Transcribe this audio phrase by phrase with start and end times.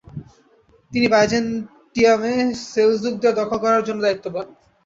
[0.91, 2.33] তিনি বাইজেন্টিয়ামে
[2.65, 4.47] সেলজুকদের দখল করার জন্য দায়িত্ব পান।